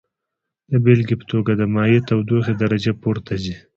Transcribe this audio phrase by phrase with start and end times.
[0.71, 3.55] د بیلګې په توګه د مایع تودوخې درجه پورته ځي.